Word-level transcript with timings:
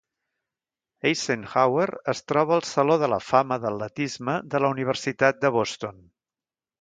Eisenhauer 1.09 1.87
es 2.13 2.21
troba 2.31 2.55
al 2.57 2.65
Saló 2.69 2.95
de 3.03 3.09
la 3.15 3.19
fama 3.25 3.59
d'atletisme 3.65 4.39
de 4.55 4.63
la 4.65 4.73
Universitat 4.77 5.45
de 5.45 5.53
Boston. 5.59 6.01